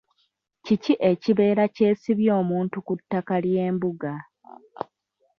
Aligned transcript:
Kiki 0.65 0.93
ekibeera 1.11 1.63
kyesibya 1.75 2.31
omuntu 2.41 2.77
ku 2.85 2.93
ttaka 2.99 3.35
ly'embuga? 3.45 4.13